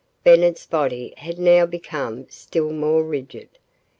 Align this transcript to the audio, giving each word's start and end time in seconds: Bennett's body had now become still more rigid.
Bennett's 0.23 0.65
body 0.65 1.13
had 1.17 1.37
now 1.37 1.67
become 1.67 2.25
still 2.27 2.71
more 2.71 3.03
rigid. 3.03 3.49